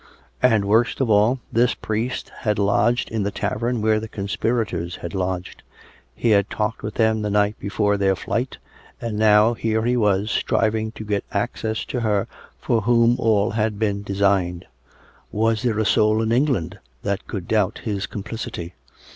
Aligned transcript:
And, 0.41 0.65
worst 0.65 0.99
of 0.99 1.11
all, 1.11 1.41
this 1.53 1.75
priest 1.75 2.29
had 2.39 2.57
lodged 2.57 3.11
in 3.11 3.21
the 3.21 3.29
tavern 3.29 3.83
where 3.83 3.99
the 3.99 4.07
conspirators 4.07 4.95
had 4.95 5.13
lodged; 5.13 5.61
he 6.15 6.31
had 6.31 6.49
talked 6.49 6.81
with 6.81 6.95
them 6.95 7.21
the 7.21 7.29
night 7.29 7.55
before 7.59 7.97
their 7.97 8.15
flight, 8.15 8.57
and 8.99 9.15
now, 9.15 9.53
here 9.53 9.85
he 9.85 9.95
was, 9.95 10.31
striving 10.31 10.91
to 10.93 11.03
get 11.05 11.23
access 11.31 11.85
to 11.85 11.99
her 11.99 12.27
for 12.57 12.81
whom 12.81 13.15
all 13.19 13.51
had 13.51 13.77
been 13.77 14.01
designed. 14.01 14.65
Was 15.31 15.61
there 15.61 15.77
a 15.77 15.85
soul 15.85 16.23
in 16.23 16.31
England 16.31 16.79
that 17.03 17.27
could 17.27 17.47
doubt 17.47 17.81
his 17.83 18.07
complicity.'' 18.07 18.73